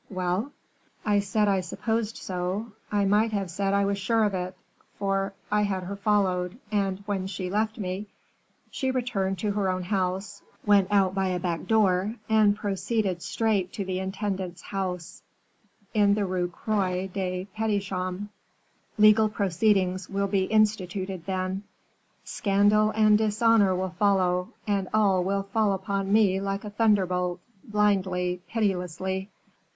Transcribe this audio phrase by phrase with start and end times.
[0.09, 0.51] "Well?"
[1.05, 4.57] "I said I supposed so; I might have said I was sure of it,
[4.95, 8.07] for I had her followed, and, when she left me,
[8.71, 13.71] she returned to her own house, went out by a back door, and proceeded straight
[13.73, 15.21] to the intendant's house
[15.93, 18.23] in the Rue Croix des Petits Champs."
[18.97, 21.61] "Legal proceedings will be instituted, then,
[22.23, 28.41] scandal and dishonor will follow; and all will fall upon me like a thunderbolt, blindly,
[28.49, 29.29] pitilessly."